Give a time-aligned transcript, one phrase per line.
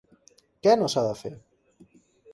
[0.67, 1.33] Què no s'ha de fer?